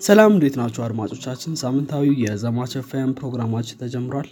[0.00, 1.52] ሰላም እንዴት ናቸው አድማጮቻችን?
[1.62, 4.28] ሳምንታዊ የዘማች ኤፍኤም ፕሮግራማችን ተጀምሯል።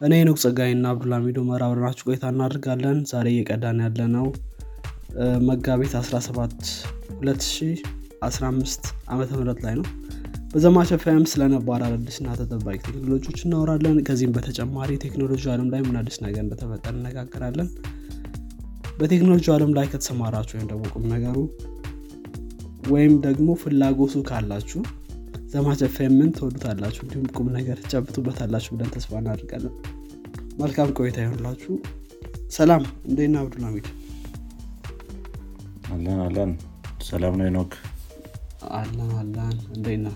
[0.00, 4.26] እኔ ኑቅ ጸጋይና አብዱልሚዶ መራብረናችሁ ቆይታ እናደርጋለን። ዛሬ እየቀዳን ያለ ነው
[5.48, 6.68] መጋቢት 17
[7.22, 9.86] 2015 ዓመተ ምህረት ላይ ነው።
[10.52, 16.18] በዘማች ኤፍኤም ስለ ነባር አዳዲስና ተጠባቂ ቴክኖሎጂዎች እናወራለን። ከዚህም በተጨማሪ ቴክኖሎጂ አለም ላይ ምን አዲስ
[16.26, 17.68] ነገር እንደተፈጠረ እነጋገራለን
[19.00, 21.36] በቴክኖሎጂ አለም ላይ ከተሰማራችሁ ወይም ደግሞ ቁም ነገሩ
[22.90, 24.80] ወይም ደግሞ ፍላጎቱ ካላችሁ
[25.48, 27.02] ዘማች ኤፍኤምን ትወዱታላችሁ?
[27.04, 29.74] እንዲሁም ቁም ነገር ትጨብጡበታላችሁ ብለን ተስፋ እናደርጋለን።
[30.60, 31.72] መልካም ቆይታ ይሆንላችሁ
[32.50, 33.86] ሰላም እንዴና አብዱልሚድ
[35.92, 36.50] አለን አለን።
[37.08, 37.72] ሰላም ነው ኖክ
[38.76, 40.06] አለን አለን። እንዴና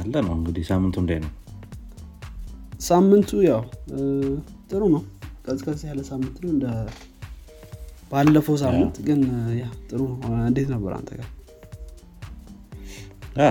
[0.00, 1.32] አለ ነው እንግዲህ። ሳምንቱ እንዴ ነው?
[2.86, 3.62] ሳምንቱ ያው
[4.70, 5.02] ጥሩ ነው።
[5.46, 6.66] ቀዝቀዝ ያለ ሳምንት ነው። እንደ
[8.12, 9.20] ባለፈው ሳምንት ግን
[9.88, 10.18] ጥሩ ነው።
[10.48, 11.30] እንዴት ነበር አንተ ጋር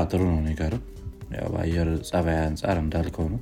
[0.06, 0.40] ጥሩ ነው
[1.36, 3.40] ያው በአየር ጸባይ አንጻር እንዳልከው ነው።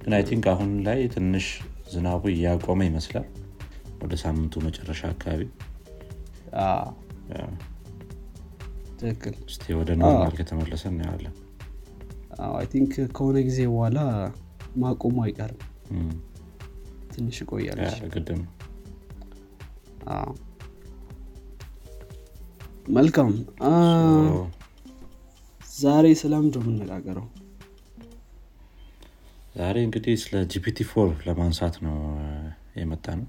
[0.00, 1.46] ግን I think አሁን ላይ ትንሽ
[1.92, 3.26] ዝናቡ እያቆመ ይመስላል።
[4.02, 5.42] ወደ ሳምንቱ መጨረሻ አካባቢ።
[9.00, 11.34] ትክክል። እስቲ ወደ normal ከተመለሰ እናያለን
[12.52, 13.98] I think ከሆነ ጊዜ በኋላ
[14.76, 15.60] ማቆሙ አይቀርም።
[17.14, 17.96] ትንሽ ይቆያለች
[22.90, 23.30] መልካም
[25.74, 27.26] ዛሬ ስለምንድ የምነጋገረው
[29.56, 31.96] ዛሬ እንግዲህ ስለ GPT four ለማንሳት ነው
[32.80, 33.26] የመጣነው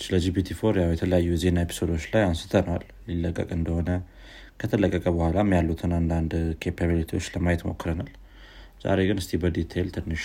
[0.00, 3.90] ስለ GPT four ያው የተለያዩ የዜና episode ኦች ላይ አንስተናል ሊለቀቅ እንደሆነ
[4.60, 8.10] ከተለቀቀ በኋላም ያሉትን አንዳንድ capability ዎች ለማየት ሞክረናል።
[8.84, 10.24] ዛሬ ግን እስቲ በ detail ትንሽ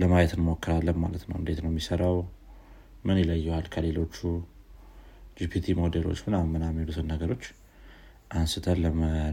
[0.00, 2.16] ለማየት እንሞክራለን ማለት ነው። እንዴት ነው የሚሰራው?
[3.04, 4.16] ምን ይለየዋል ከሌሎቹ
[5.38, 7.44] GPT ሞዴሎች ምናምን ምናምን የሚሉትን ነገሮች
[8.30, 8.78] አንስተን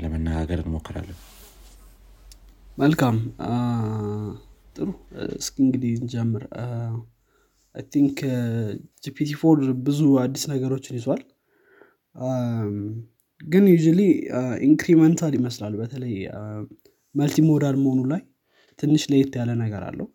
[0.03, 1.19] ለመነጋገር እንሞክራለን።
[2.77, 3.17] መልካም።
[4.75, 4.87] ጥሩ።
[5.37, 6.43] እስኪ እንግዲህ እንጀምር።
[7.91, 8.17] think
[9.03, 11.21] GPT four ብዙ አዲስ ነገሮችን ይዟል።
[13.41, 13.77] ግን ዩ
[14.61, 16.15] incremental ይመስላል። በተለይ
[17.15, 18.21] multimodal መሆኑ ላይ
[18.79, 20.07] ትንሽ ለየት ያለ ነገር አለው።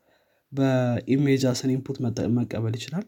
[0.53, 1.97] በ image as an input
[2.37, 3.05] መቀበል ይችላል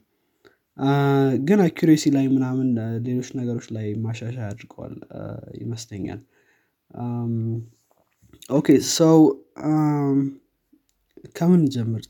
[1.46, 2.68] ግን accuracy ላይ ምናምን
[3.06, 4.94] ሌሎች ነገሮች ላይ ማሻሻያ አድርገዋል
[5.60, 6.20] ይመስለኛል።
[8.50, 9.18] okay so
[11.38, 12.02] ከምን እንጀምር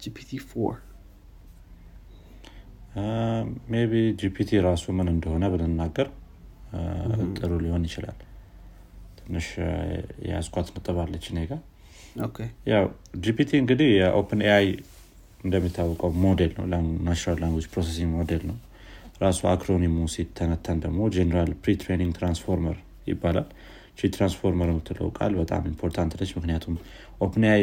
[0.00, 0.74] GPT four?
[3.72, 6.08] maybe GPT ራሱ ምን እንደሆነ ብንናገር
[7.38, 8.18] ጥሩ ሊሆን ይችላል።
[9.18, 9.46] ትንሽ
[10.26, 11.60] የያዝኳት ነጥብ አለች እኔ ጋር።
[12.72, 12.84] ያው
[13.24, 14.66] GPT እንግዲህ የ OpenAI
[15.44, 16.64] እንደሚታወቀው ሞዴል ነው።
[17.06, 18.56] natural language processing ሞዴል ነው።
[19.22, 22.76] ራሱ acronym ኡ ሲተነተን ደግሞ general pre-training transformer
[23.10, 23.48] ይባላል።
[23.98, 26.76] ቺ ትራንስፎርመር የምትለው ቃል በጣም important ነች። ምክንያቱም
[27.20, 27.62] OpenAI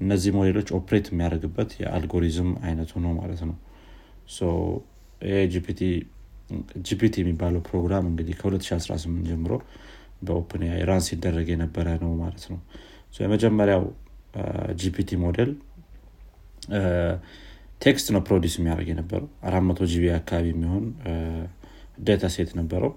[0.00, 3.56] እነዚህ ሞዴሎች operate የሚያደርግበት የአልጎሪዝም አይነቱ ነው ማለት ነው።
[6.84, 9.52] GPT የሚባለው ፕሮግራም እንግዲህ ከ2018 ጀምሮ
[10.22, 12.58] በ Open run ሲደረግ የነበረ ነው ማለት ነው።
[13.18, 13.84] የመጀመሪያው
[14.80, 15.50] GPT ሞዴል
[17.80, 20.84] text ነው produce የሚያደርግ የነበረው። አራት መቶ GB አካባቢ የሚሆን
[22.06, 22.92] data set ነበረው።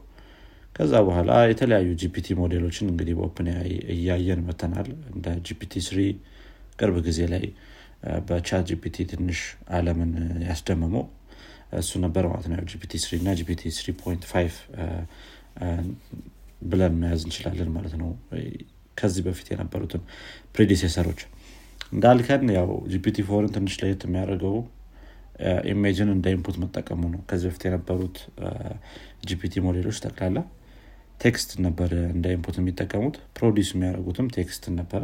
[0.75, 3.47] ከዛ በኋላ የተለያዩ GPT ሞዴሎችን እንግዲህ በ Open
[3.95, 5.99] እያየን መጥተናል እንደ GPT three
[6.79, 7.43] ቅርብ ጊዜ ላይ
[8.29, 9.41] በ ChatGPT ትንሽ
[9.77, 10.11] አለምን
[10.47, 11.03] ያስደመመው
[11.79, 14.55] እሱ ነበር ማለት ነው። GPT three እና GPT three point five
[16.63, 18.09] ብለን መያዝ እንችላለን ማለት ነው።
[18.97, 20.01] ከዚህ በፊት የነበሩትን
[20.55, 21.21] predecessor ኦች
[21.93, 24.55] እንዳልከው ያው GPT four ን ትንሽ ለየት የሚያደርገው
[25.71, 28.17] image ን እንደ input መጠቀሙ ነው። ከዚህ በፊት የነበሩት
[29.29, 30.39] GPT ሞዴሎች ጠቅላላ
[31.21, 35.03] text ነበር እንደ input የሚጠቀሙት produce የሚያደርጉትም text ነበረ።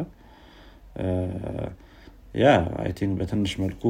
[2.36, 2.48] yeah
[2.82, 3.84] I think በትንሽ መልኩ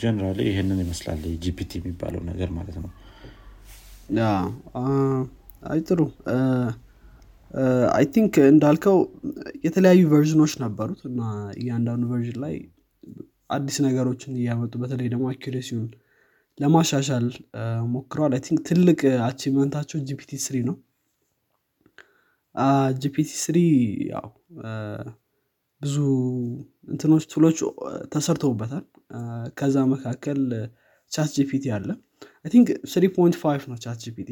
[0.00, 2.90] generally ይህንን ይመስላል GPT የሚባለው ነገር ማለት ነው።
[5.66, 6.00] አይ ጥሩ
[7.94, 8.96] I think እንዳልከው
[9.64, 11.20] የተለያዩ version ኦች ነበሩት እና
[11.58, 12.54] እያንዳንዱ version ላይ
[13.50, 15.88] አዲስ ነገሮችን እያመጡ በተለይ ደግሞ accuracy ውን
[16.58, 17.26] ለማሻሻል
[17.94, 20.76] ሞክረዋል። I think ትልቅ achievement ኣቸው GPT three ነው።
[23.02, 23.58] GPT three
[24.12, 24.26] ያው
[25.80, 25.96] ብዙ
[26.88, 27.58] እንትኖች tool ኦች
[28.12, 28.84] ተሰርተውበታል።
[29.58, 30.40] ከዛ መካከል
[31.12, 31.88] ChatGPT አለ።
[32.52, 34.30] think three point five ነው ChatGPT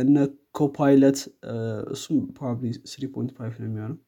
[0.00, 0.16] እነ
[0.58, 1.18] Copilot
[1.92, 3.98] እሱም probably three point five ነው የሚሆነው።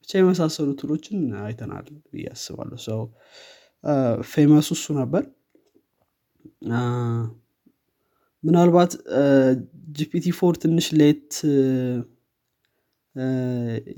[0.00, 3.00] ብቻ የመሳሰሉ tool ኦችን አይተናል ብዬ አስባለሁ። ሰው
[4.30, 5.22] famous ኡ እሱ ነበር።
[8.44, 8.92] ምናልባት
[9.98, 11.30] GPT four ትንሽ late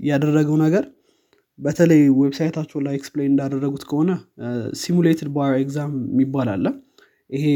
[0.09, 0.85] ያደረገው ነገር
[1.59, 4.11] በተለይ website ኣቸው ላይ explain እንዳደረጉት ከሆነ
[4.81, 6.67] simulated bar exam የሚባል አለ።
[7.31, 7.47] ይሄ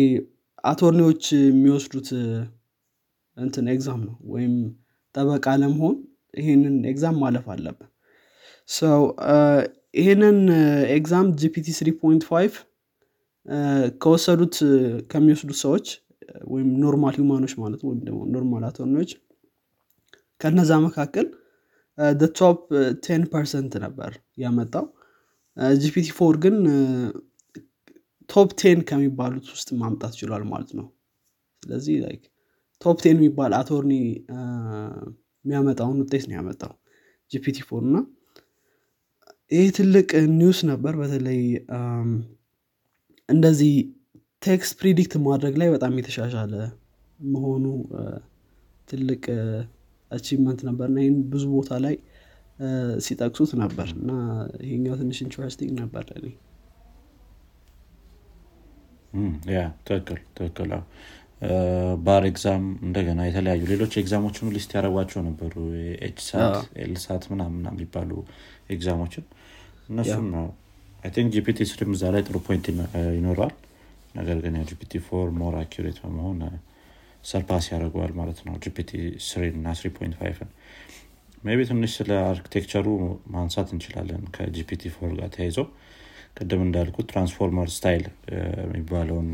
[0.65, 2.09] attorney ዎች የሚወስዱት
[3.37, 4.55] እንትን exam ነው ወይም
[5.15, 5.97] ጠበቃ ለመሆን
[6.35, 7.89] ይሄንን exam ማለፍ አለብን።
[8.69, 9.01] ሰው
[9.95, 10.39] ይሄንን
[10.97, 12.59] exam GPT 3.5
[14.03, 14.57] ከወሰዱት
[15.11, 15.87] ከሚወስዱት ሰዎች
[16.47, 19.13] ወይም normal human ኦች ማለት ወይም ደግሞ normal attorney ዎች
[20.41, 21.27] ከነዛ መካከል
[22.39, 22.61] top
[23.05, 24.85] ten percent ነበር ያመጣው።
[25.83, 26.57] GPT four ግን
[28.31, 30.87] top ten ከሚባሉት ውስጥ ማምጣት ችሏል ማለት ነው።
[31.63, 32.23] ስለዚህ like
[32.81, 33.93] top ten የሚባል attorney
[35.45, 36.73] የሚያመጣውን ውጤት ነው ያመጣው
[37.31, 37.97] GPT four እና
[39.51, 41.41] ይህ ትልቅ news ነበር። በተለይ
[43.29, 43.73] እንደዚህ
[44.43, 46.55] text predict ማድረግ ላይ በጣም የተሻሻለ
[47.21, 47.65] መሆኑ
[48.89, 49.25] ትልቅ
[50.11, 51.97] achievement ነበር እና ይህን ብዙ ቦታ ላይ
[53.05, 54.11] ሲጠቅሱት ነበር እና
[54.65, 56.27] ይሄኛው ትንሽ interesting ነበር ለኔ
[59.53, 60.73] ያ ትክክል ትክክል
[62.07, 65.55] bar exam እንደገና የተለያዩ ሌሎች exam ኦችን list ያደረጓቸው ነበሩ።
[66.07, 68.11] ኤች SAT LSAT ምናምን የሚባሉ
[68.75, 69.25] exam ኦችን
[69.91, 70.27] እነሱም
[71.03, 72.67] I think GPT three ም እዛ ላይ ጥሩ point
[73.17, 73.55] ይኖረዋል።
[74.15, 76.41] ነገር ግን GPT four more accurate በመሆን
[77.25, 78.91] surpass ያደርገዋል ማለት ነው GPT
[79.29, 80.51] three እና three point five ን።
[81.51, 82.87] ቢ ትንሽ ስለ architecture ኡ
[83.35, 85.59] ማንሳት እንችላለን ከ GPT four ጋር ተያይዞ
[86.37, 88.05] ቅድም እንዳልኩት transformer style
[88.65, 89.29] የሚባለውን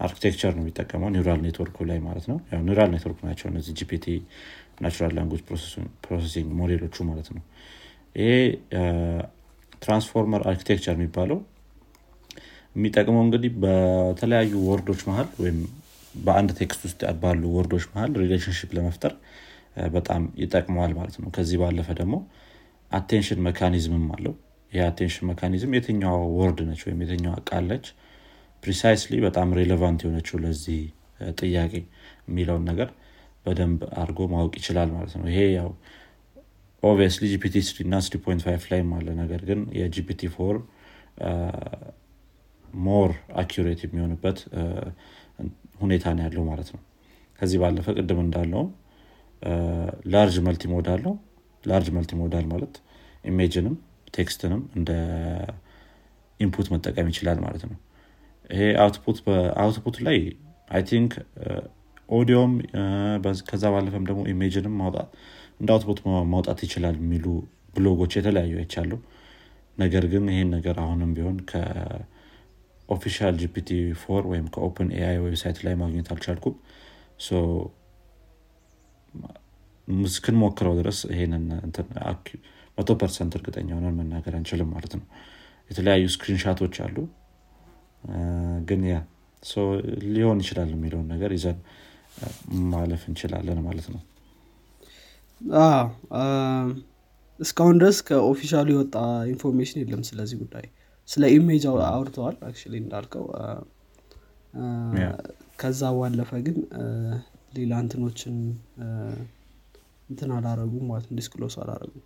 [0.00, 2.36] architecture ነው የሚጠቀመው neural network ኡ ላይ ማለት ነው።
[2.66, 4.06] neural network ናቸው እነዚህ GPT
[4.82, 5.40] natural language
[6.04, 7.42] processing model ኦቹ ማለት ነው።
[8.16, 8.30] ይሄ
[9.82, 11.38] transformer architecture የሚባለው
[12.76, 15.58] የሚጠቅመው እንግዲህ በተለያዩ word ኦች መሀል ወይም
[16.14, 19.12] በአንድ text ውስጥ ባሉ word ኦች መሀል relationship ለመፍጠር
[19.92, 22.14] በጣም ይጠቅመዋል ማለት ነው። ከዚህ ባለፈ ደግሞ
[22.90, 24.34] attention mechanism ም አለው
[24.72, 27.86] ይህ attention mechanism የትኛዋ word ነች ወይም የትኛዋ ቃል ነች?
[28.62, 30.80] precisely በጣም relevant የሆነችው ለዚህ
[31.40, 31.72] ጥያቄ
[32.28, 32.88] የሚለውን ነገር
[33.46, 35.70] በደንብ አድርጎ ማወቅ ይችላል ማለት ነው። ይሄ ያው
[36.82, 38.18] obviously GPT three እና three
[38.72, 40.56] ላይም አለ። ነገር ግን የ GPT four
[42.82, 43.10] more
[43.42, 44.38] accurate የሚሆንበት
[45.80, 46.82] ሁኔታ ነው ያለው ማለት ነው።
[47.38, 48.68] ከዚህ ባለፈ ቅድም እንዳለውም
[50.12, 51.14] large multimodal ነው
[51.64, 52.74] large multimodal ማለት
[53.24, 53.74] image ንም
[54.14, 54.90] text ንም እንደ
[56.40, 57.76] input መጠቀም ይችላል ማለት ነው።
[58.50, 58.62] ይሄ
[59.62, 60.18] output ላይ
[60.68, 61.12] I think
[62.08, 62.52] audio ም
[63.48, 65.08] ከዛ ባለፈም ደግሞ image ንም ማውጣት
[65.60, 65.98] እንደ output
[66.32, 67.26] ማውጣት ይችላል የሚሉ
[67.74, 68.92] ብሎጎች የተለያዩ አይቻለሁ።
[69.78, 73.68] ነገር ግን ይሄን ነገር አሁንም ቢሆን ከ official GPT
[74.02, 76.56] four ወይም ከ OpenAI website ላይ ማግኘት አልቻልኩም።
[80.06, 81.44] እስክንሞክረው ድረስ ይሄንን
[82.78, 85.04] መቶ percent እርግጠኛ ሆነን መናገር አንችልም ማለት ነው።
[85.70, 86.96] የተለያዩ screenshot ኦች አሉ።
[88.68, 88.96] ግን ያ
[90.14, 91.58] ሊሆን ይችላል የሚለውን ነገር ይዘን
[92.72, 94.00] ማለፍ እንችላለን ማለት ነው።
[97.40, 98.94] እስካሁን ድረስ ከ official ኡ የወጣ
[99.32, 100.66] information የለም ስለዚህ ጉዳይ።
[101.08, 103.26] ስለ image አውርተዋል አክ እንዳልከው።
[105.60, 106.56] ከዛ ባለፈ ግን
[107.56, 108.34] ሌላ እንትኖችን
[110.08, 112.04] እንትን አላረጉም ማለት disclose አላረጉም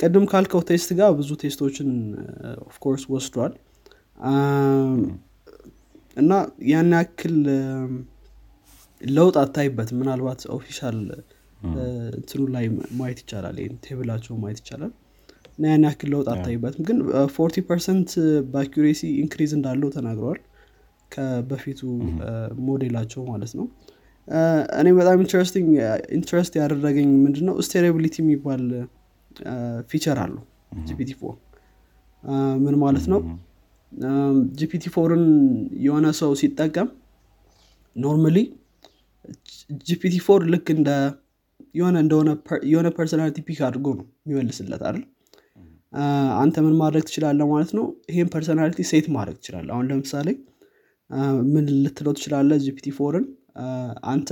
[0.00, 1.88] ቅድም ካልከው test ጋር ብዙ test ኦችን
[2.66, 3.52] of course ወስዷል።
[6.16, 6.32] እና
[6.70, 7.34] ያን ያክል
[9.00, 10.98] ለውጥ አታይበትም። ምናልባት official
[12.16, 12.64] እንትኑ ላይ
[12.98, 14.92] ማየት ይቻላል። ይህን table ኣቸው ማየት ይቻላል።
[15.56, 16.98] እና ያን ያክል ለውጥ አታይበትም። ግን
[17.36, 18.10] forty percent
[18.52, 20.40] በ accuracy increase እንዳለው ተናግረዋል።
[21.10, 21.80] ከበፊቱ
[22.66, 23.66] ሞዴላቸው ማለት ነው።
[24.80, 25.18] እኔ በጣም
[26.16, 27.56] interest ያደረገኝ ምንድነው?
[27.66, 28.62] steerability የሚባል
[29.90, 30.42] feature አለው
[30.88, 31.10] GPT
[32.64, 33.20] ምን ማለት ነው?
[34.58, 35.24] GPT four ን
[35.84, 36.88] የሆነ ሰው ሲጠቀም
[37.96, 38.38] normally
[39.88, 40.90] GPT four ልክ እንደ
[41.74, 42.30] የሆነ እንደሆነ
[42.72, 45.04] የሆነ personality pick አድርጎ ነው የሚመልስለት አይደል?
[46.42, 47.84] አንተ ምን ማድረግ ትችላለህ ማለት ነው?
[48.10, 50.28] ይሄን personality set ማድረግ ትችላለህ አሁን ለምሳሌ
[51.52, 53.26] ምን ልትለው ትችላለህ GPT four ን?
[54.12, 54.30] አንተ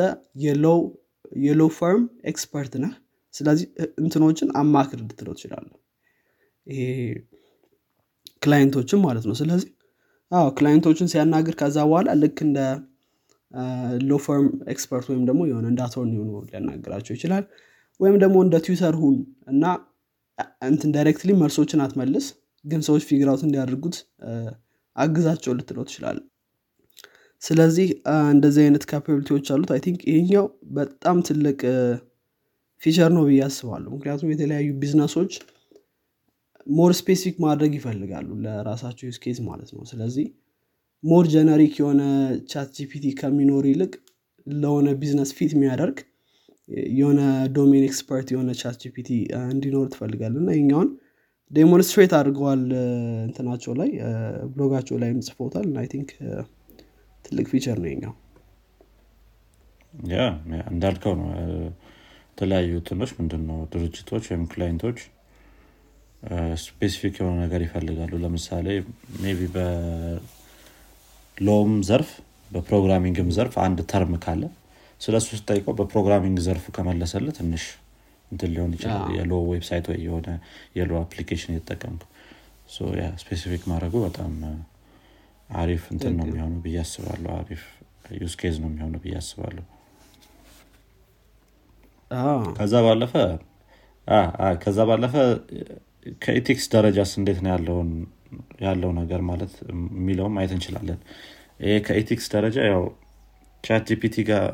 [1.45, 2.93] የ law firm expert ነህ
[3.35, 3.67] ስለዚህ
[4.01, 5.69] እንትኖችን አማክር ልትለው ትችላለህ
[6.67, 6.83] ይሄ
[8.43, 9.71] client ኦችን ማለት ነው። ስለዚህ
[10.31, 12.59] አዎ client ኦችን ሲያናግር ከዛ በኋላ ልክ እንደ
[14.03, 17.45] law firm expert ወይም ደግሞ የሆነ እንደ attorney ሆኖ ሊያናግራቸው ይችላል።
[18.01, 19.17] ወይም ደግሞ እንደ tutor ሁን
[19.49, 19.65] እና
[20.69, 22.27] እንትን directly መልሶችን አትመልስ
[22.65, 23.97] ግን ሰዎች figure out እንዲያደርጉት
[24.97, 26.19] አግዛቸው ልትለው ትችላለ
[27.43, 27.89] ስለዚህ
[28.33, 31.59] እንደዚህ አይነት capability ዎች አሉት። I think ይሄኛው በጣም ትልቅ
[32.83, 35.35] feature ነው ብዬ አስባለሁ። ምክንያቱም የተለያዩ business ኦች
[36.71, 40.27] more specific ማድረግ ይፈልጋሉ ለራሳቸው use case ማለት ነው። ስለዚህ
[41.05, 42.03] more generic የሆነ
[42.51, 43.93] ChatGPT ከሚኖር ይልቅ
[44.47, 45.97] ለሆነ business fit የሚያደርግ
[46.95, 47.21] የሆነ
[47.57, 49.09] domain expert የሆነ ChatGPT
[49.49, 50.91] እንዲኖር ትፈልጋሉ እና ይሄኛውን
[51.51, 52.63] demonstrate አድርገዋል
[53.27, 53.91] እንትናቸው ላይ
[54.53, 56.11] ብሎጋቸው ላይ ጽፎታል። I think
[57.25, 58.15] ትልቅ feature ነው ይሄኛው
[60.73, 61.29] እንዳልከው ነው
[62.35, 64.99] የተለያዩ ትኖች ምንድን ነው ድርጅቶች ወይም client ኦች
[66.63, 68.67] specific የሆነ ነገር ይፈልጋሉ። ለምሳሌ
[69.33, 69.47] ቢ
[71.37, 71.51] በ law ም
[71.89, 72.11] ዘርፍ
[72.51, 74.43] በ programming ም ዘርፍ አንድ term ካለ
[75.01, 77.65] ስለ እሱ ስጠይቀው በ programming ዘርፉ ከመለሰለ ትንሽ
[78.31, 80.29] እንትን ሊሆን ይችላል። የ law website ወይ የሆነ
[80.79, 82.03] የ law application የተጠቀምኩ
[83.23, 84.33] specific ማድረጉ በጣም
[85.55, 87.63] አሪፍ እንትን ነው የሚሆኑ ብዬ አስባለሁ። አሪፍ
[88.19, 89.65] use case ነው የሚሆኑ ብዬ አስባለሁ
[92.59, 93.13] ከዛ ባለፈ
[94.63, 95.15] ከዛ ባለፈ
[96.25, 97.91] ከ ethics ደረጃስ እንዴት ነው ያለውን
[98.65, 99.53] ያለው ነገር ማለት
[99.97, 100.99] የሚለውም ማየት እንችላለን።
[101.61, 102.83] ይሄ ከ ethics ደረጃ ያው
[103.65, 104.47] ChatGPT ጋር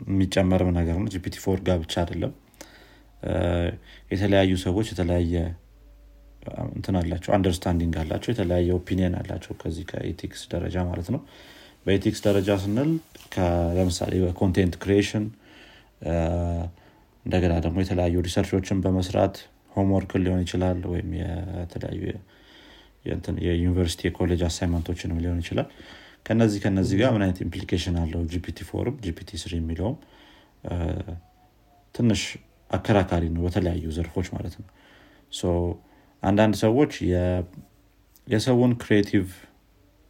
[0.00, 2.32] የሚጨመርም ነገር ነው። GPT-4 ጋር ብቻ አይደለም።
[4.12, 5.34] የተለያዩ ሰዎች የተለያየ
[6.74, 11.20] እንትን አላቸው understanding አላቸው የተለያየ opinion አላቸው ከዚህ ከ ethics ደረጃ ማለት ነው።
[11.86, 12.90] በ ethics ደረጃ ስንል
[13.78, 15.26] ለምሳሌ በ content creation
[17.24, 19.34] እንደገና ደግሞ የተለያዩ research ኦችን በመስራት
[19.74, 22.00] homework ሊሆን ይችላል ወይም የተለያዩ
[23.46, 25.68] የዩኒቨርሲቲ የኮሌጅ assignment ኦችንም ሊሆን ይችላል።
[26.26, 28.22] ከነዚህ ከነዚህ ጋር ምን አይነት implication አለው?
[28.32, 29.96] GPT-4 ም GPT-3 የሚለውም
[31.94, 32.22] ትንሽ
[32.70, 34.68] አከራካሪ ነው በተለያዩ ዘርፎች ማለት ነው።
[36.22, 36.92] አንዳንድ ሰዎች
[38.26, 39.28] የሰውን creative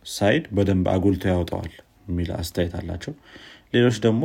[0.07, 1.73] side በደንብ አጉልቶ ያወጣዋል
[2.09, 3.13] የሚል አስተያየት አላቸው።
[3.75, 4.25] ሌሎች ደግሞ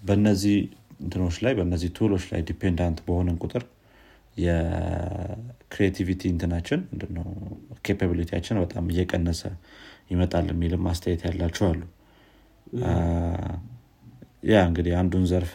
[0.00, 0.58] በነዚህ
[1.00, 3.62] እንትኖች ላይ በእነዚህ tool ኦች ላይ dependent በሆነን ቁጥር
[4.36, 6.80] የ creativity እንትናችን
[7.86, 9.42] capability ያችን በጣም እየቀነሰ
[10.10, 11.80] ይመጣል የሚልም አስተያየት ያላቸው አሉ።
[14.50, 15.52] ያ እንግዲህ አንዱን ዘርፍ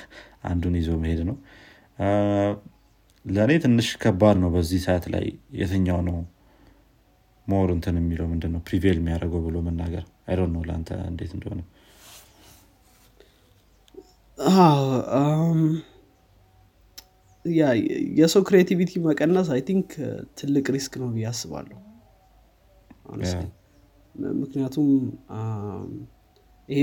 [0.50, 1.36] አንዱን ይዞ መሄድ ነው።
[3.24, 5.24] ለእኔ ትንሽ ከባድ ነው በዚህ ሰዓት ላይ
[5.60, 6.18] የትኛው ነው
[7.46, 10.04] more እንትን የሚለው ምንድነው prevail የሚያደርገው ብሎ መናገር?
[10.28, 11.60] I don't know ለአንተ እንዴት እንደሆነ
[17.44, 17.62] ያ
[18.18, 19.88] የሰው creativity መቀነስ I think
[20.38, 21.76] ትልቅ risk ነው ብዬ አስባለሁ።
[24.40, 24.88] ምክንያቱም
[26.68, 26.80] ይሄ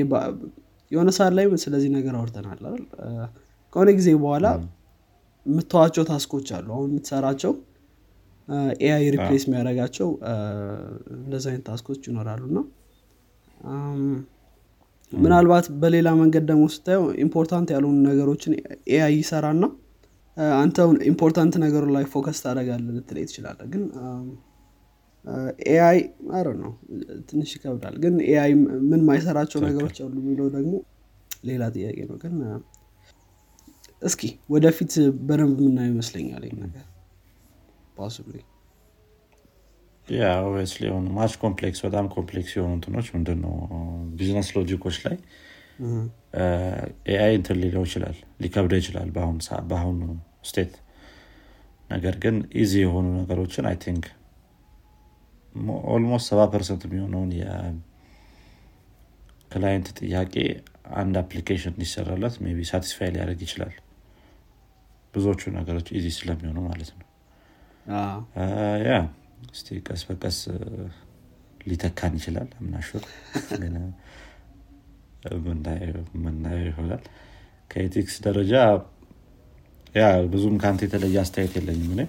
[0.92, 2.60] የሆነ ሰዓት ላይ ስለዚህ ነገር አውርተናል
[3.74, 4.48] ከሆነ ጊዜ በኋላ
[5.46, 7.54] የምተዋቸው task ኦች አሉ። አሁን የምትሰራቸው
[8.84, 10.10] AI replace የሚያደርጋቸው
[11.18, 12.60] እንደዚ አይነት task ኦች ይኖራሉ እና
[15.14, 18.54] ምናልባት በሌላ መንገድ ደግሞ ስታየው important ያልሆኑ ነገሮችን
[18.94, 19.66] AI ይሰራና
[20.58, 20.78] አንተ
[21.10, 23.84] important ነገሩ ላይ focus ታደረጋለ ልትለይ ትችላለ ግን
[25.68, 26.00] AI
[26.38, 26.72] አረ ነው
[27.30, 28.52] ትንሽ ይከብዳል። ግን AI
[28.90, 30.74] ምን ማይሰራቸው ነገሮች አሉ የሚለው ደግሞ
[31.48, 32.36] ሌላ ጥያቄ ነው። ግን
[34.02, 34.22] እስኪ
[34.54, 34.94] ወደፊት
[35.28, 36.86] በደንብ የምናየው ይመስለኛል ነገር።
[37.98, 38.36] possibly
[40.08, 43.54] ያ obviously የሆኑ much complex በጣም complex የሆኑ እንትኖች ምንድን ነው
[44.18, 45.16] business logic ኦች ላይ
[47.14, 49.08] AI እንትን ሊለው ይችላል ሊከብደው ይችላል
[49.70, 50.00] በአሁኑ
[50.50, 50.74] state
[51.90, 54.06] ነገር ግን easy የሆኑ ነገሮችን I think
[55.94, 57.78] almost ሰባ percent የሚሆነውን የ client
[60.00, 60.34] ጥያቄ
[61.02, 63.74] አንድ application እንዲሰራለት ቢ satisfy ሊያደርግ ይችላል
[65.14, 67.00] ብዙዎቹ ነገሮች easy ስለሚሆኑ ማለት ነው
[68.88, 68.90] ያ
[69.50, 70.38] እስቲ ቀስ በቀስ
[71.68, 73.04] ሊተካን ይችላል። I'm not sure
[76.24, 77.04] ምናየው ይሆናል።
[77.72, 78.54] ከ ethics ደረጃ
[79.96, 82.02] ያ ብዙም ከአንተ የተለየ አስተያየት የለኝም እኔ።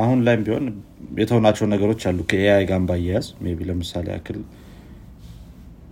[0.00, 0.66] አሁን ላይም ቢሆን
[1.20, 4.38] የተውናቸው ነገሮች አሉ። ከ AI ጋር ባያያዝ ቢ ለምሳሌ ያክል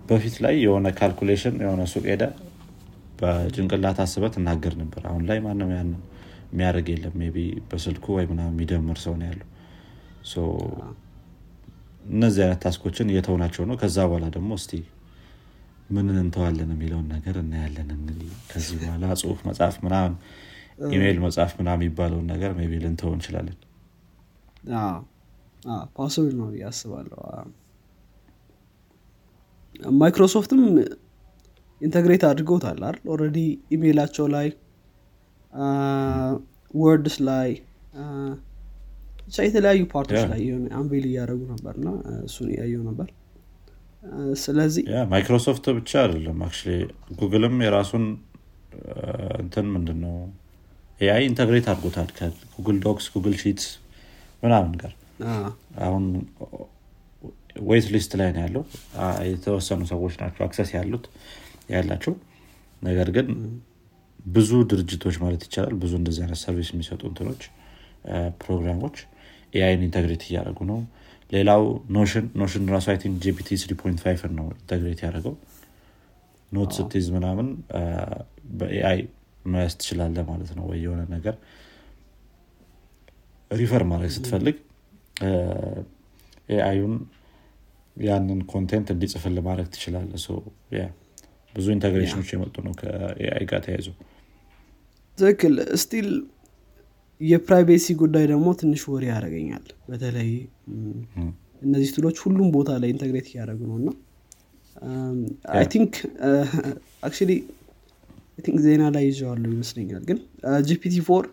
[0.09, 2.23] በፊት ላይ የሆነ calculation የሆነ ሱቅ ሄደ
[3.19, 5.89] በጭንቅላት አስበ ትናገር ነበር። አሁን ላይ ማንም ያን
[6.51, 7.39] የሚያደርግ የለም። ቢ
[7.69, 9.47] በስልኩ ወይ ምናምን የሚደምር ሰው ነው ያለው።
[12.09, 14.73] እነዚህ አይነት task ኦችን እየተውናቸው ነው። ከዛ በኋላ ደግሞ እስቲ
[15.89, 17.89] ምንን እንተዋለን የሚለውን ነገር እናያለን።
[18.51, 20.13] ከዚህ በኋላ ጽሁፍ መጻፍ ምናምን
[20.89, 23.57] ኢሜይል መጻፍ ምናምን የሚባለውን ነገር ቢ ልንተው እንችላለን።
[25.95, 27.17] possible ነው ያስባለሁ
[29.97, 30.61] ማይክሮሶፍትም
[31.81, 32.97] integrate አድርገውታል አይደል?
[33.11, 33.37] already
[33.75, 34.47] ኢሜይላቸው ላይ
[36.73, 37.49] Words ላይ
[39.23, 40.41] ብቻ የተለያዩ part ኦች ላይ
[40.79, 41.89] unveil እያደረጉ ነበር እና
[42.27, 43.07] እሱን እያየው ነበር።
[44.43, 46.55] ስለዚህ ማይክሮሶፍት ብቻ አይደለም አክ
[47.19, 48.05] ጉግልም የራሱን
[49.41, 50.15] እንትን ምንድን ነው
[50.99, 53.67] AI integrate አድርጎታል ከ Google Docs Google Sheets
[54.43, 54.93] ምናምን ጋር.
[55.85, 56.03] አሁን
[57.69, 58.63] wait list ላይ ነው ያለው.
[59.31, 61.05] የተወሰኑ ሰዎች ናቸው access ያሉት
[61.73, 62.13] ያላቸው።
[62.81, 63.27] ነገር ግን
[64.19, 67.43] ብዙ ድርጅቶች ማለት ይቻላል ብዙ እንደዚህ አይነት service የሚሰጡ እንትኖች
[68.41, 68.97] ፕሮግራሞች
[69.53, 70.79] AI ን integrate እያደረጉ ነው።
[71.29, 71.63] ሌላው
[71.95, 75.33] Notion Notion ራሱ I think GPT 3.5 ነው integrate ያደረገው።
[76.51, 77.47] note ስትይዝ ምናምን
[78.59, 78.99] በ AI
[79.45, 81.35] መያዝ ትችላለህ ማለት ነው ወይ የሆነ ነገር
[83.51, 84.57] refer ማድረግ ስትፈልግ
[86.55, 86.95] AI ዩን
[87.97, 90.11] ያንን content እንዲጽፍልህ ማድረግ ትችላለህ
[91.53, 93.87] ብዙ integration ኦች እየመጡ ነው ከ AI ጋር ተያይዞ።
[95.17, 95.53] ትክክል።
[95.83, 96.09] still
[97.21, 100.29] የ privacy ጉዳይ ደግሞ ትንሽ worry ያደርገኛል። በተለይ
[101.61, 103.89] እነዚህ tool ኦች ሁሉም ቦታ ላይ integrate እያደረጉ ነው እና
[105.53, 105.93] I think
[108.39, 110.19] think ዜና ላይ አይቼዋለሁ ይመስለኛል። ግን
[110.67, 111.25] GPT four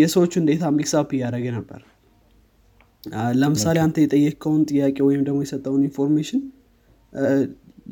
[0.00, 1.80] የሰዎቹን data mix up እያደረገ ነበር።
[3.40, 6.40] ለምሳሌ አንተ የጠየቅከውን ጥያቄ ወይም ደግሞ የሰጠኸውን information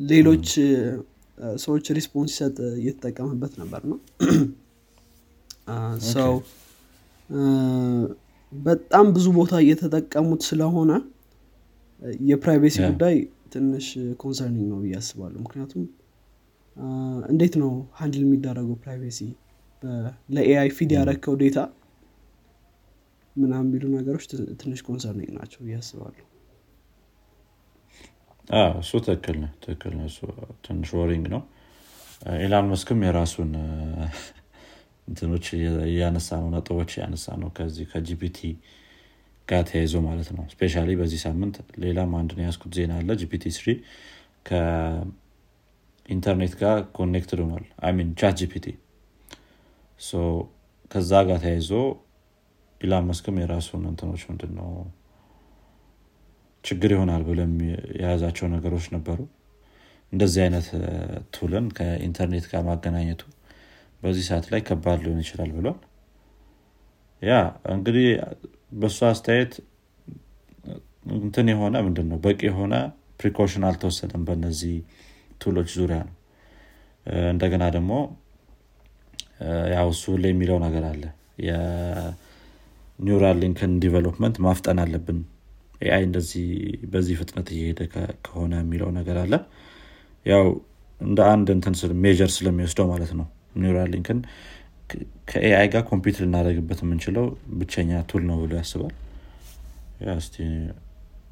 [0.08, 0.48] ሌሎች
[1.58, 3.98] ሰዎች response ሲሰጥ እየተጠቀመበት ነበር ነው።
[6.12, 6.34] ሰው
[8.52, 10.92] በጣም ብዙ ቦታ እየተጠቀሙት ስለሆነ
[12.24, 13.16] የ privacy ጉዳይ
[13.54, 13.86] ትንሽ
[14.22, 15.84] concerning ነው ብዬ አስባለሁ። ምክንያቱም
[17.30, 19.20] እንዴት ነው handle የሚደረገው privacy?
[20.34, 21.58] ለ AI feed ያረከው data
[23.36, 24.24] ምናምን የሚሉ ነገሮች
[24.60, 26.24] ትንሽ concerning ናቸው ብዬ አስባለሁ
[28.78, 30.06] እሱ ትክክል ነው ትክክል ነው።
[30.64, 31.42] ትንሽ worrying ነው።
[32.40, 33.50] ኢላን መስክም የራሱን
[35.08, 35.46] እንትኖች
[35.88, 38.38] እያነሳ ነው ነጥቦች እያነሳ ነው ከዚህ ከ GPT
[39.48, 43.66] ጋር ተያይዞ ማለት ነው። specially በዚህ ሳምንት ሌላም አንድን ያየሁት ዜና አለ። GPT three
[44.46, 45.84] ከኢንተርኔት
[46.62, 47.64] ጋር connected ሆኗል።
[47.98, 48.66] mean ChatGPT።
[50.90, 51.70] ከዛ ጋር ተያይዞ
[52.80, 54.68] ኢላን መስክም የራሱን እንትኖች ምንድን ነው
[56.66, 57.40] ችግር ይሆናል ብሎ
[57.96, 59.18] የያዛቸው ነገሮች ነበሩ።
[60.12, 60.66] እንደዚህ አይነት
[61.30, 63.22] tool ን ከኢንተርኔት ጋር ማገናኘቱ
[64.02, 65.78] በዚህ ሰዓት ላይ ከባድ ሊሆን ይችላል ብሏል።
[67.22, 67.32] ያ
[67.74, 68.06] እንግዲህ
[68.80, 69.54] በእሱ አስተያየት
[71.18, 72.74] እንትን የሆነ ምንድን ነው በቂ የሆነ
[73.20, 74.74] precaution አልተወሰደም በእነዚህ
[75.42, 76.14] tool ኦች ዙሪያ ነው።
[77.32, 77.92] እንደገና ደግሞ
[79.74, 81.02] ያው እሱ የሚለው ነገር አለ።
[81.46, 85.18] የ Neuralink ን development ማፍጠን አለብን
[85.80, 86.46] AI እንደዚህ
[86.92, 87.80] በዚህ ፍጥነት እየሄደ
[88.26, 89.34] ከሆነ የሚለው ነገር አለ።
[90.26, 90.46] ያው
[91.00, 93.26] እንደ አንድ እንትን measure ስለሚወስደው ማለት ነው።
[93.60, 94.18] Neuralink
[95.30, 97.24] ን ከ AI ጋር compete ልናደረግበት የምንችለው
[97.58, 98.94] ብቸኛ tool ነው ብሎ ያስባል።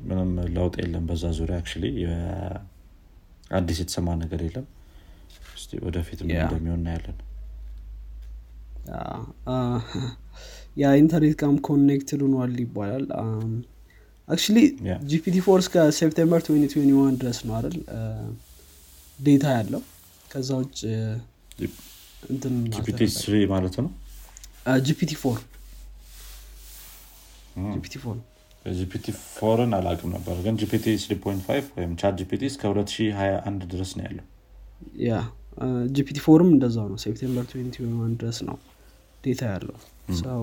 [0.06, 1.68] ምንም ለውጥ የለም በዛ ዙሪያ አክ
[3.56, 4.66] አዲስ የተሰማ ነገር የለም።
[5.86, 7.18] ወደፊት እንደሚሆን እናያለን።
[10.80, 13.04] ከኢንተርኔት ጋርም connected ሆኗል ይባላል
[14.28, 14.58] actually
[15.10, 17.74] GPT four እስከ September 2021 ድረስ ነው አይደል?
[19.18, 19.82] data ያለው።
[20.30, 20.78] ከዛ ውጭ
[23.54, 23.90] ማለት ነው?
[24.86, 25.38] GPT four
[27.74, 28.16] GPT four
[28.74, 34.24] GPT four ን አላቅም ነበር ግን GPT 3.5 ወይም ChatGPT እስከ 2021 ድረስ ነው ያለው።
[35.06, 35.20] yeah
[35.96, 38.56] GPT four ም እንደዛው ነው። September 2021 ድረስ ነው
[39.24, 39.78] data ያለው።
[40.22, 40.42] so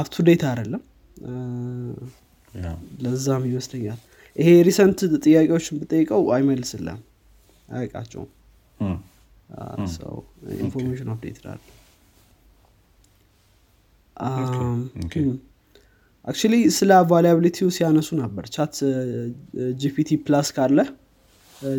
[0.00, 0.82] up to date አይደለም
[3.04, 4.00] ለዛም ይመስለኛል።
[4.36, 6.98] ይሄ recent ጥያቄዎችን ብጠይቀው አይመልስልህም
[7.68, 8.30] አያውቃቸውም
[10.62, 11.60] information update ላለ
[16.24, 18.74] actually ስለ availability ው ሲያነሱ ነበር። ChatGPT
[19.82, 20.78] Plus ካለህ GPT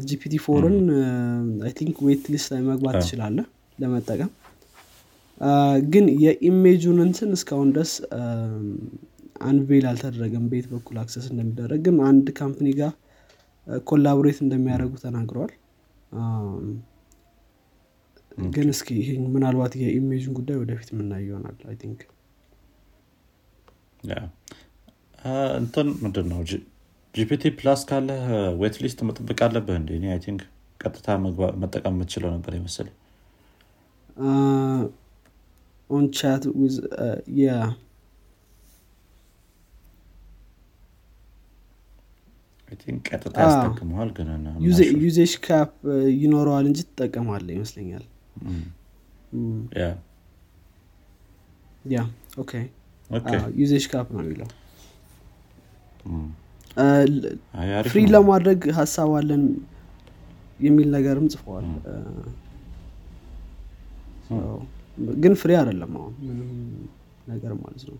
[0.03, 0.77] four ን
[1.65, 3.37] I think wait list ላይ መግባት ትችላለህ
[3.79, 4.31] ለመጠቀም።
[5.93, 7.93] ግን የ image ኡን እንትን እስካሁን ድረስ
[9.35, 12.93] unveil አልተደረገም beta በኩል access እንደሚደረግ ግን አንድ company ጋር
[13.87, 15.53] collaborate እንደሚያደርጉ ተናግረዋል።
[18.53, 22.01] ግን እስኪ ይሄ ምናልባት የ image ን ጉዳይ ወደፊት የምናየው ይሆናል I think።
[25.57, 26.41] እንትን ምንድን ነው
[27.15, 28.09] GPT Plus ካለህ
[28.61, 30.41] wait list መጠበቅ አለብህ እንደ I think
[30.79, 31.07] ቀጥታ
[31.61, 32.87] መጠቀም የምትችለው ነበር ይመስል
[35.89, 36.43] on chat
[43.07, 44.09] ቀጥታ ያስጠቅምሃል
[45.03, 45.73] usage cap
[46.21, 48.05] ይኖረዋል እንጂ ትጠቀማለህ ይመስለኛል።
[51.85, 51.99] yeah
[52.39, 52.51] okay።
[53.59, 54.49] usage cap ነው የሚለው።
[57.87, 59.43] free ለማድረግ ሀሳብ አለን
[60.59, 61.65] የሚል ነገርም ጽፈዋል።
[65.21, 66.51] ግን free አይደለም አሁን ምንም
[67.31, 67.97] ነገር ማለት ነው።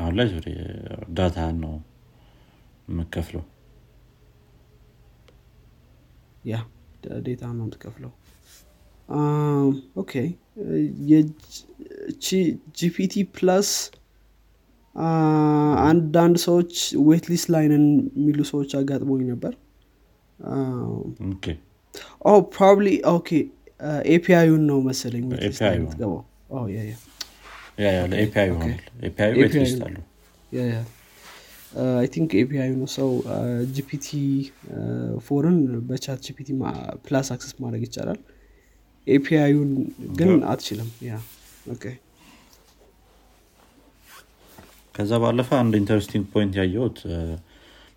[0.00, 0.26] አሁን ላይ
[1.16, 1.74] ዳታ ነው
[2.88, 3.42] የምከፍለው
[6.44, 6.56] ያ
[7.22, 8.12] ዴታ ነው የምትከፍለው።
[9.96, 10.12] ኦኬ።
[12.80, 13.70] ጂፒቲ ፕላስ
[15.86, 16.72] አንዳንድ ሰዎች
[17.08, 17.84] ዌት ሊስት ላይንን
[18.18, 19.52] የሚሉ ሰዎች አጋጥሞኝ ነበር።
[22.50, 23.28] ፕሮባብሊ ኦኬ።
[24.14, 25.24] ኤፒአዩን ነው መሰለኝ
[25.76, 26.20] የምትገባው
[31.72, 33.10] I think API ነው so
[33.76, 34.06] GPT
[35.26, 36.48] four ን በ ChatGPT
[37.04, 38.18] Plus access ማድረግ ይቻላል።
[39.06, 39.70] API ዩን
[40.18, 41.18] ግን አትችልም። yeah
[44.94, 46.98] ከዛ ባለፈ አንድ interesting point ያየሁት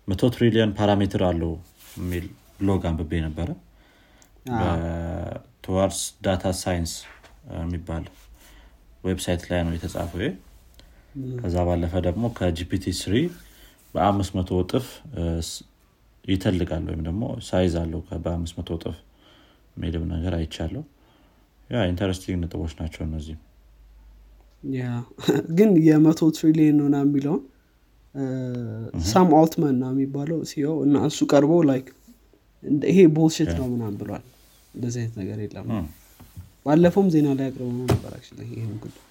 [0.08, 1.52] መቶ trillion parameter አለው
[1.98, 2.26] የሚል
[2.58, 3.48] ብሎግ አንብቤ ነበረ።
[4.52, 6.92] በ Towards Data Science
[7.58, 8.04] የሚባል
[9.04, 10.22] website ላይ ነው የተጻፈው
[11.40, 13.14] ከዛ ባለፈ ደግሞ ከ GPT three
[13.94, 14.86] በአምስት መቶ እጥፍ
[16.24, 18.96] ይተልቃል ወይም ደግሞ size አለው በአምስት መቶ እጥፍ
[19.76, 20.82] የሚልም ነገር አይቻለሁ።
[21.70, 23.40] Yeah interesting ነጥቦች ናቸው እነዚህም
[24.64, 24.84] yeah
[25.56, 27.42] ግን የመቶ ትሪሊየን ምናምን የሚለውን
[29.08, 31.86] ሳም አልትማን የሚባለው CEO እና እሱ ቀርቦ like
[32.88, 34.24] ይሄ bullshit ነው ምናምን ብሏል።
[34.74, 35.66] እንደዚህ አይነት ነገር የለም።
[36.66, 38.12] ባለፈውም ዜና ላይ አቅርበን ነበር
[38.50, 39.02] ይህን ጉዳይ።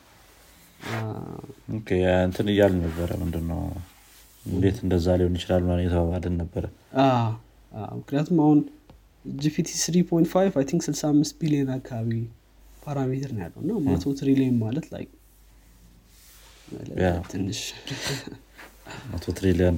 [2.23, 3.61] እንትን እያልን ነበረ ምንድነው
[4.45, 6.63] እንዴት እንደዛ ሊሆን ይችላል ማለት የተባባልን ነበረ።
[7.97, 8.59] ምክንያቱም አሁን
[9.25, 12.11] GPT 3.5 I think 65 ቢሊዮን አካባቢ
[12.85, 15.05] parameter ነው ያለው እና መቶ ትሪሊየን ማለት like
[17.31, 17.59] ትንሽ
[19.11, 19.77] መቶ ትሪሊየን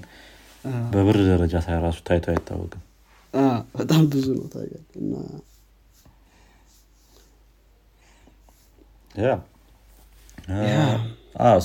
[0.94, 2.84] በብር ደረጃ ራሱ ታይቶ አይታወቅም።
[3.76, 5.14] በጣም ብዙ ነው ትክክል እና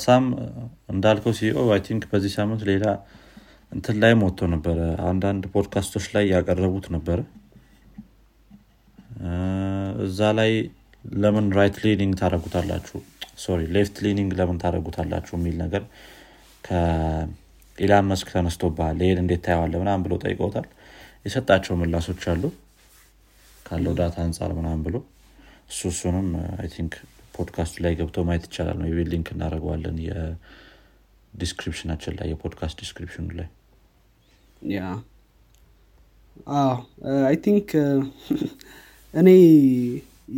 [0.00, 0.24] ሳም
[0.92, 2.84] እንዳልከው CEO I think በዚህ ሳምንት ሌላ
[3.72, 4.78] እንትን ላይ መጥቶ ነበረ።
[5.10, 7.18] አንዳንድ ፖድካስቶች ላይ ያቀረቡት ነበረ።
[10.04, 10.52] እዛ ላይ
[11.18, 12.98] ለምን right leaning ታደርጉታላችሁ
[13.42, 15.82] Sorry left leaning ለምን ታደርጉታላችሁ የሚል ነገር
[16.64, 20.66] ከኢላን መስክ ተነስቷል ይሄን እንዴት ታየዋለህ ምናምን ብሎ ጠይቀውታል።
[21.26, 22.44] የሰጣቸው ምላሾች አሉ
[23.66, 24.96] ካለው data አንጻር ምናምን ብሎ።
[25.70, 26.28] እሱ እሱንም
[26.74, 26.94] think
[27.40, 31.46] podcast ኡ ላይ ገብቶ ማየት ይቻላል ነው። link እናደርገዋለን የ description አችን
[32.18, 33.48] ላይ የ podcast description ኡ ላይ።
[34.72, 34.80] Yeah
[37.28, 37.68] I think
[39.14, 39.28] እኔ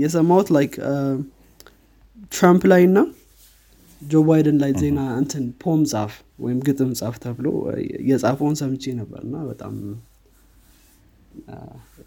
[0.01, 0.73] የሰማሁት like
[2.33, 2.99] ትራምፕ ላይ እና
[4.03, 6.13] ጆ ባይደን ላይ ዜና እንትን poem ጻፍ
[6.45, 7.47] ወይም ግጥም ጻፍ ተብሎ
[8.09, 9.75] የጻፈውን ሰምቼ ነበር እና በጣም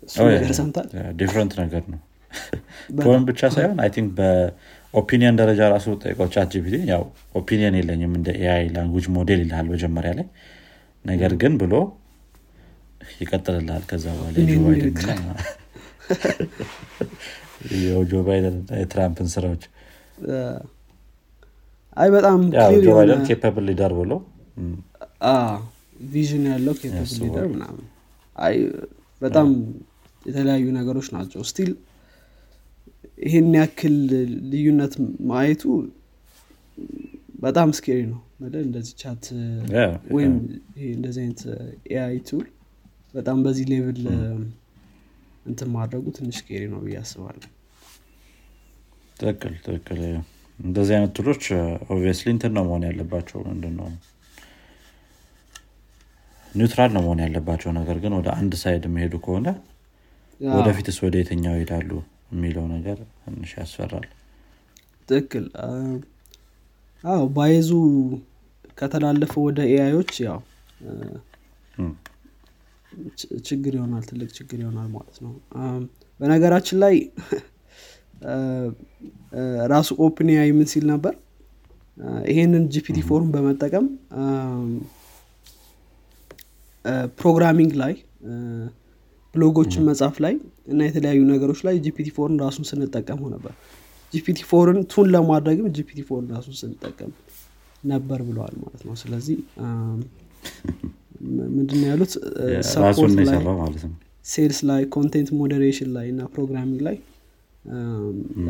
[0.07, 0.87] እሱ ነገር totally
[1.21, 1.99] different ነገር ነው።
[2.99, 4.09] ፖም ብቻ ሳይሆን I think
[4.95, 7.01] በ opinion ደረጃ ራሱ ጠይቀው ChatGPT ያው
[7.39, 10.27] opinion የለኝም እንደ AI language model ይልሃል መጀመሪያ ላይ።
[11.05, 11.73] ነገር ግን ብሎ
[13.19, 14.35] ይቀጥልልሃል ከዛ በኋላ
[18.05, 19.63] ጆ ባይደን የትራምፕን ስራዎች።
[21.97, 22.39] አይ በጣም
[22.79, 24.11] ጆ ባይደን capable leader ብሎ
[26.13, 27.85] vision ያለው capable leader ምናምን።
[28.35, 28.55] አይ
[29.21, 29.49] በጣም
[30.25, 31.71] የተለያዩ ነገሮች ናቸው። still
[33.17, 33.95] ይህን ያክል
[34.51, 34.93] ልዩነት
[35.29, 35.63] ማየቱ
[37.43, 38.21] በጣም scary ነው
[38.61, 39.25] እንደዚህ chat
[40.15, 40.33] ወይም
[40.93, 41.41] እንደዚህ አይነት
[41.91, 42.45] AI tool
[43.13, 44.01] በጣም በዚህ level
[45.45, 47.49] እንትን ማድረጉ ትንሽ scary ነው ብዬ አስባለሁ።
[49.17, 49.99] ትክክል ትክክል።
[50.59, 51.43] እንደዚህ አይነት tool ኦች
[51.89, 53.87] obviously እንትን ነው መሆን ያለባቸው ምንድነው?
[56.55, 59.47] neutral ነው መሆን ያለባቸው ነገር ግን ወደ አንድ side የሚሄዱ ከሆነ
[60.41, 61.89] ወደፊትስ ወደ የትኛው ይሄዳሉ
[62.35, 64.05] የሚለው ነገር ትንሽ ያስፈራል።
[65.09, 65.45] ትክክል።
[67.03, 67.69] አዎ bias ኡ
[68.77, 70.39] ከተላለፈ ወደ AI ኦች ያው
[73.47, 75.33] ችግር ይሆናል ትልቅ ችግር ይሆናል ማለት ነው።
[76.19, 76.95] በነገራችን ላይ
[79.71, 81.13] ራሱ OpenAI ምን ሲል ነበር?
[82.29, 83.85] ይሄንን GPT four ም በመጠቀም
[87.19, 87.93] programming ላይ
[89.35, 90.33] ብሎጎችን መጻፍ ላይ
[90.67, 93.53] እና የተለያዩ ነገሮች ላይ GPT four ን ራሱን ስንጠቀመው ነበር።
[94.13, 97.11] GPT four ን tune ለማድረግም GPT four ን ራሱን ስንጠቀም
[97.83, 99.37] ነበር ብለዋል ማለት ነው። ስለዚህ
[101.55, 102.11] ምንድነው ያሉት?
[102.73, 103.37] support ላይ
[104.25, 106.95] sales ላይ content moderation ላይ እና programming ላይ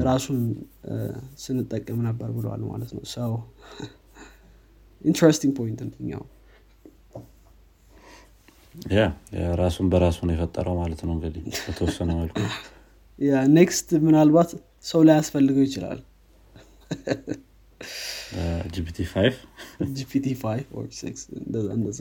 [0.07, 0.39] ራሱን
[1.39, 3.31] ስንጠቀም ነበር ብለዋል ማለት ነው። So
[5.01, 5.79] interesting point
[8.75, 9.11] እንትኛው
[9.61, 12.37] ራሱን በራሱ ነው የፈጠረው ማለት ነው እንግዲህ በተወሰነ መልኩ።
[13.55, 14.49] Next ምናልባት
[14.85, 15.99] ሰው ላይ ያስፈልገው ይችላል
[18.75, 18.97] GPT
[19.97, 20.25] GPT
[21.75, 21.99] እንደዛ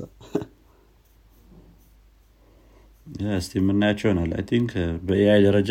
[3.37, 4.71] እስቲ የምናያቸው ይሆናል። I think
[5.07, 5.71] በ AI ደረጃ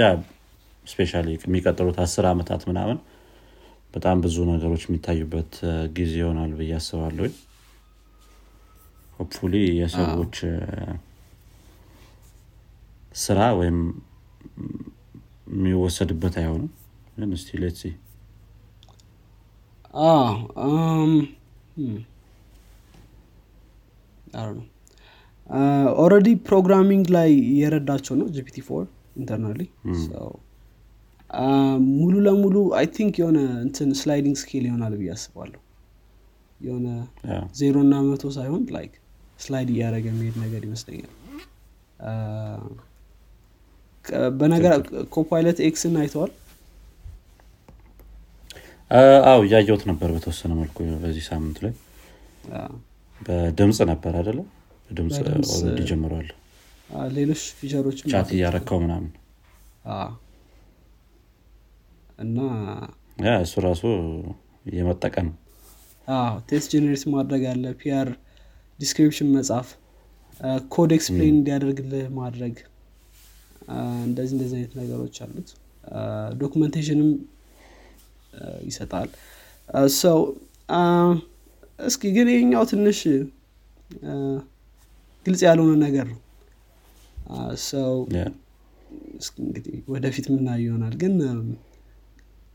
[0.86, 2.98] especially የሚቀጥሉት አስር ዓመታት ምናምን
[3.94, 5.54] በጣም ብዙ ነገሮች የሚታዩበት
[5.98, 7.26] ጊዜ ይሆናል ብዬ አስባለሁ
[9.19, 10.38] Hopefully የሰዎች
[13.23, 13.78] ስራ ወይም
[15.54, 16.71] የሚወሰድበት አይሆንም?
[17.17, 17.80] ግን እስቲ ሌት
[25.97, 28.86] ኦረዲ ፕሮግራሚንግ ላይ የረዳቸው ነው GPT four
[29.19, 29.60] internally
[31.91, 35.60] ሙሉ ለሙሉ I think የሆነ እንትን sliding scale ይሆናል ብዬ አስባለሁ.
[36.60, 36.88] የሆነ
[37.60, 38.93] ዜሮ እና መቶ ሳይሆን like
[39.39, 41.12] slide እያደረገ የሚሄድ ነገር ይመስለኛል።
[44.39, 44.74] በነገር
[45.13, 46.32] Copilot X ን አይተዋል?
[49.30, 51.74] አዎ እያየሁት ነበር በተወሰነ መልኩ በዚህ ሳምንት ላይ።
[53.22, 54.47] በድምፅ ነበር አይደለም
[54.88, 55.15] በድምፅ
[55.56, 56.30] already ጀምረዋል
[57.15, 59.12] ሌሎች feature ኦች chat እያደረከው ምናምን።
[62.24, 62.38] እና
[63.43, 63.84] እሱ ራሱ
[64.65, 65.34] እየመጠቀ ነው
[66.49, 68.10] test generate ማድረግ አለ። PR
[68.84, 69.67] description መጻፍ
[70.73, 72.56] code explain እንዲያደርግልህ ማድረግ
[74.08, 75.50] እንደዚህ እንደዚህ አይነት ነገሮች አሉት።
[76.41, 77.10] Documentation ም
[78.67, 79.10] ይሰጣል።
[80.02, 80.19] So
[81.80, 83.00] እስኪ ግን ይህኛው ትንሽ
[85.26, 86.19] ግልጽ ያልሆነ ነገር ነው።
[87.69, 87.93] ሰው
[89.43, 90.96] እንግዲህ ወደፊት ምናየው ይሆናል?
[91.02, 91.13] ግን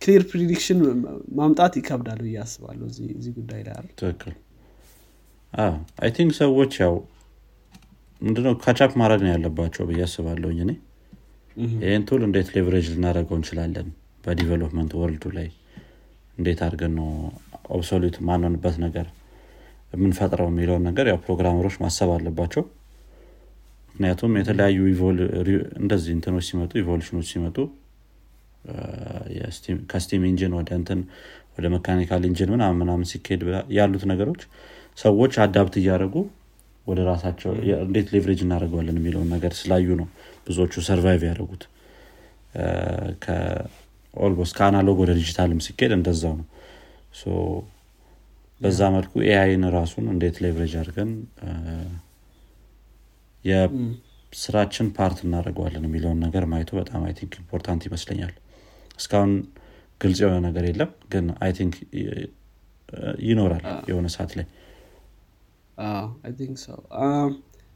[0.02, 0.80] clear prediction
[1.38, 2.84] ማምጣት ይከብዳል ብዬ አስባለሁ
[3.16, 3.74] እዚህ ጉዳይ ላይ
[5.98, 6.94] I think ሰዎች ያው
[8.22, 10.72] ምንድነው catch up ማድረግ ነው ያለባቸው ብዬ አስባለሁኝ እኔ።
[11.82, 13.86] ይህን tool እንዴት leverage ልናደረገው እንችላለን?
[14.24, 15.48] በ development world ኡ ላይ
[16.38, 17.08] እንዴት አድርገን ነው
[17.76, 19.06] obsolete ማንሆንበት ነገር
[19.92, 22.62] የምንፈጥረው የሚለውን ነገር ያው programmer ኦች ማሰብ አለባቸው።
[23.94, 24.78] ምክንያቱም የተለያዩ
[25.80, 27.56] እንደዚህ እንትኖች ሲመጡ evolution ኦች ሲመጡ
[29.90, 31.00] ከ steam engine ወደ እንትን
[31.56, 33.42] ወደ mechanical engine ምናምን ምናምን ሲካሄድ
[33.78, 34.42] ያሉት ነገሮች
[34.98, 36.14] ሰዎች adapt እያደረጉ
[36.86, 37.50] ወደ ራሳቸው
[37.86, 40.06] እንዴት leverage እናደርገዋለን የሚለውን ነገር ስላዩ ነው
[40.46, 41.64] ብዙዎቹ survive ያደረጉት።
[44.14, 46.46] almost ከ analog ወደ ዲጂታልም ሲካሄድ እንደዛው ነው።
[48.60, 51.10] በዛ መልኩ AI ን ራሱን እንዴት leverage አድርገን
[53.44, 58.32] የስራችን part እናደርገዋለን የሚለውን ነገር ማየቱ በጣም I think important ይመስለኛል።
[59.00, 59.32] እስካሁን
[60.00, 61.76] ግልጽ የሆነ ነገር የለም ግን I think
[63.28, 64.46] ይኖራል የሆነ ሰዓት ላይ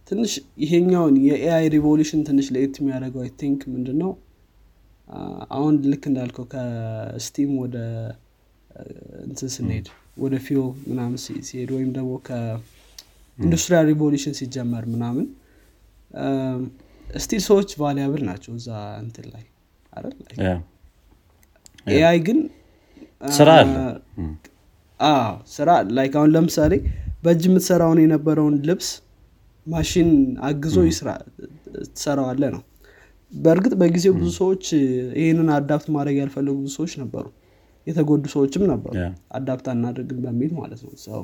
[0.07, 4.13] ትንሽ ይሄኛውን የ AI revolution ትንሽ ለየት የሚያደርገው I think ምንድን ነው
[5.55, 7.77] አሁን ልክ እንዳልከው ከ steam ወደ
[9.27, 9.87] እንትን ስንሄድ
[10.19, 10.61] ወደ ፊዮ
[10.91, 15.27] ምናምን ሲሄድ ወይም ደግሞ ከ industrial revolution ሲጀመር ምናምን
[17.21, 18.69] still ሰዎች valuable ናቸው እዛ
[19.03, 19.45] እንትን ላይ
[19.93, 20.15] አይደል?
[21.93, 22.39] AI ግን
[23.33, 23.73] ስራ አለ
[25.53, 26.73] ስራ like አሁን ለምሳሌ
[27.25, 28.89] በእጅ የምትሰራውን የነበረውን ልብስ
[29.67, 30.11] ማሽን
[30.47, 30.77] አግዞ
[31.91, 32.63] ትሰራዋለህ ነው።
[33.33, 34.65] በእርግጥ በጊዜው ብዙ ሰዎች
[35.21, 37.25] ይህንን adapt ማድረግ ያልፈለጉ ብዙ ሰዎች ነበሩ።
[37.87, 38.93] የተጎዱ ሰዎችም ነበሩ።
[39.37, 41.23] adapt አናደርግም በሚል ማለት ነው። ሰው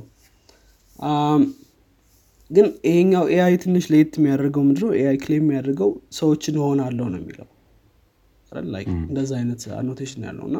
[2.51, 4.91] ግን ይሄኛው AI ትንሽ ለየት የሚያደርገው ምንድነው?
[4.99, 7.49] AI claim የሚያደርገው ሰዎችን እሆናለሁ ነው የሚለው።
[9.05, 10.59] እንደዛ አይነት annotation ያለው እና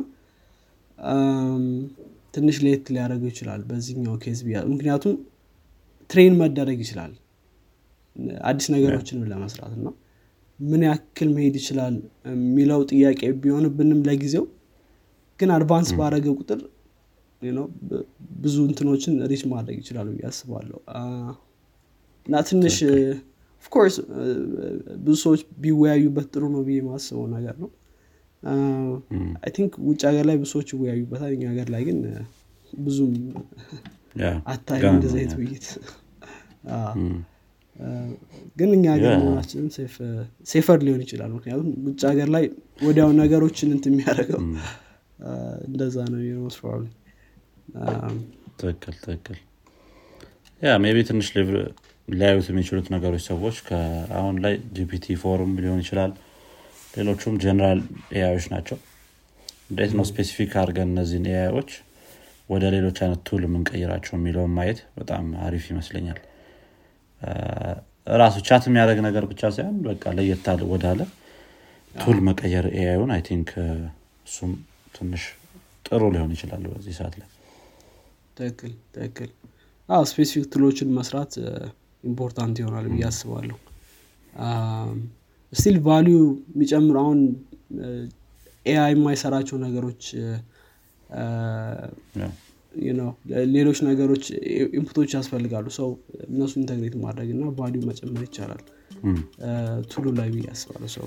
[2.35, 4.41] ትንሽ ለየት ሊያደርገው ይችላል በዚህኛው case
[4.73, 5.15] ምክንያቱም
[6.11, 7.13] train መደረግ ይችላል።
[8.49, 9.89] አዲስ ነገሮችን ለመስራት እና
[10.59, 11.95] ምን ያክል መሄድ ይችላል
[12.33, 14.45] የሚለው ጥያቄ ቢሆንብንም ለጊዜው
[15.41, 16.61] ግን advance ባረገ ቁጥር
[18.43, 20.79] ብዙ እንትኖችን reach ማድረግ ይችላሉ ብዬ አስባለሁ።
[22.27, 22.77] እና ትንሽ
[23.65, 23.97] of course
[25.05, 27.71] ብዙ ሰዎች ቢወያዩበት ጥሩ ነው ብዬ ማስበው ነገር ነው
[29.39, 31.99] I think ውጭ ሀገር ላይ ብዙ ሰዎች ይወያዩበታል። እኛ ሀገር ላይ ግን
[32.81, 33.13] ብዙም
[34.53, 35.67] አታይ እንደዚህ አይነት ውይይት።
[38.57, 39.67] ግን እኛ ሀገር መሆናችንም
[40.49, 42.45] safer ሊሆን ይችላል። ምክንያቱም ውጭ ሀገር ላይ
[42.87, 44.41] ወዲያው ነገሮችን እንት የሚያደርገው
[45.69, 46.21] እንደዛ ነው
[46.57, 46.87] probably
[48.61, 49.39] ትክክል ትክክል።
[50.63, 51.29] ያ maybe ትንሽ
[52.09, 53.57] ሊያዩት የሚችሉት ነገሮች ሰዎች
[54.19, 56.13] አሁን ላይ ጂፒቲ ፎርም ሊሆን ይችላል
[56.95, 57.81] ሌሎቹም general
[58.15, 58.79] AI ኦች ናቸው።
[59.71, 61.71] እንዴት ነው specific አድርገን እነዚህን AI ኦች
[62.49, 66.19] ወደ ሌሎች አይነት tool የምንቀይራቸው የሚለውን ማየት በጣም አሪፍ ይመስለኛል።
[68.17, 71.01] ራሱ chat የሚያደርግ ነገር ብቻ ሳይሆን በቃ ለየት ወዳለ
[71.95, 73.51] tool መቀየር AI ን I think
[74.27, 74.53] እሱም
[74.95, 75.23] ትንሽ
[75.89, 77.29] ጥሩ ሊሆን ይችላል በዚህ ሰዓት ላይ።
[78.37, 79.31] ትክክል ትክክል።
[80.09, 81.33] specific tool ኦችን መስራት
[82.05, 83.57] important ይሆናል ብዬ አስባለሁ
[85.53, 86.17] still value
[86.51, 87.21] የሚጨምር አሁን
[88.67, 90.03] AI የማይሰራቸው ነገሮች
[93.55, 94.25] ሌሎች ነገሮች
[94.79, 95.89] input ኦች ያስፈልጋሉ። ሰው
[96.29, 98.63] እነሱ integrate ማድረግ እና value መጨመር ይቻላል።
[99.91, 101.05] tool ኡ ላይ ብዬ አስባለሁ። ሰው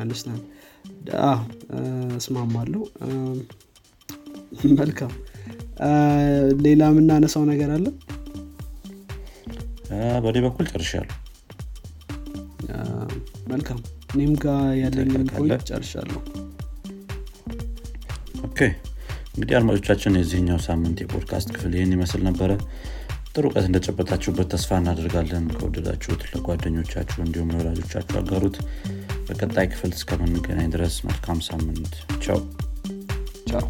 [0.00, 0.42] understand።
[2.18, 2.82] እስማማለሁ።
[4.78, 5.12] መልካም።
[6.64, 7.86] ሌላ የምናነሳው ነገር አለ?
[10.24, 11.16] በእኔ በኩል ጨርሻለሁ
[13.52, 13.80] መልካም።
[14.14, 16.18] እኔም ጋር ያለኝን point ጨርሻለሁ
[18.46, 18.58] Okay።
[19.32, 22.50] እንግዲህ አድማጮቻችን የዚህኛው ሳምንት የፖድካስት ክፍል ይህን ይመስል ነበረ።
[23.32, 28.56] ጥሩ እውቀት እንደጨበጣችሁበት ተስፋ እናደርጋለን። ከወደዳችሁት ለጓደኞቻችሁ እንዲሁም ለወላጆቻችሁ አጋሩት።
[29.28, 32.40] በቀጣይ ክፍል እስከምንገናኝ ድረስ መልካም ሳምንት። ቻው።
[33.50, 33.64] ቻው